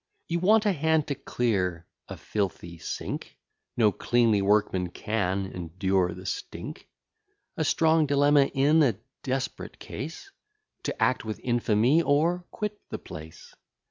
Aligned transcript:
You 0.27 0.39
want 0.39 0.65
a 0.65 0.71
hand 0.71 1.05
to 1.09 1.13
clear 1.13 1.85
a 2.07 2.17
filthy 2.17 2.79
sink; 2.79 3.37
No 3.77 3.91
cleanly 3.91 4.41
workman 4.41 4.89
can 4.89 5.45
endure 5.45 6.15
the 6.15 6.25
stink. 6.25 6.89
A 7.55 7.63
strong 7.63 8.07
dilemma 8.07 8.45
in 8.45 8.81
a 8.81 8.97
desperate 9.21 9.77
case! 9.77 10.31
To 10.85 10.99
act 10.99 11.23
with 11.23 11.39
infamy, 11.43 12.01
or 12.01 12.47
quit 12.49 12.81
the 12.89 12.97
place. 12.97 13.53